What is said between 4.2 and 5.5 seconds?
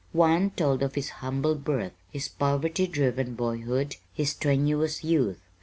strenuous youth.